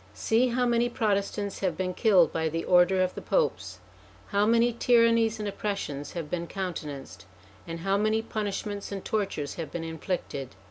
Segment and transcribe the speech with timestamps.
[0.15, 3.77] See how many Protestants have been killed by the order of the Popes.
[4.29, 7.27] How many tyrannies and oppressions have been countenanced,
[7.67, 10.55] and how many punishments and tortures have been inflicted